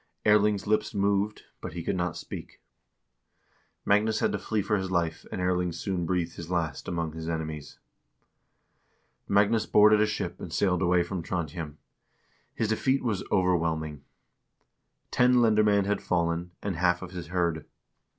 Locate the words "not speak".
1.95-2.59